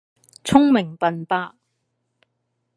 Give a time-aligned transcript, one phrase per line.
[0.43, 1.53] 聰明笨伯